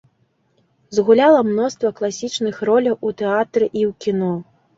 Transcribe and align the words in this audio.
Згуляла 0.95 1.41
мноства 1.49 1.91
класічных 1.99 2.57
роляў 2.71 2.95
у 3.11 3.13
тэатры 3.21 3.65
і 3.69 3.81
ў 3.91 4.09
кіно. 4.09 4.33